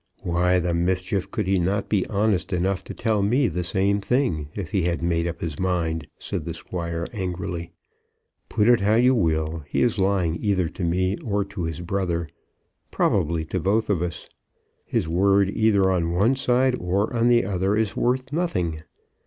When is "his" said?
5.41-5.59, 11.65-11.81, 14.87-15.07